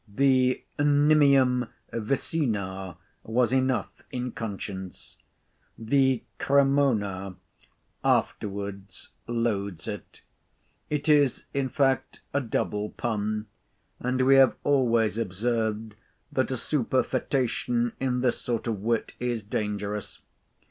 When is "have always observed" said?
14.37-15.93